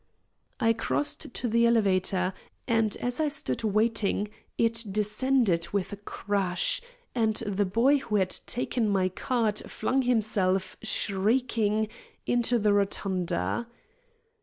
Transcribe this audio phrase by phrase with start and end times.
[0.59, 2.33] I crossed to the elevator,
[2.67, 6.81] and as I stood waiting, it descended with a crash,
[7.13, 11.87] and the boy who had taken my card flung himself, shrieking,
[12.25, 13.67] into the rotunda.